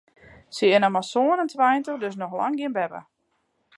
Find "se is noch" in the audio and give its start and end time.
0.55-0.93